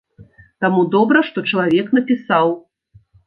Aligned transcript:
Таму 0.63 0.85
добра, 0.95 1.21
што 1.27 1.43
чалавек 1.53 1.93
напісаў. 1.97 2.45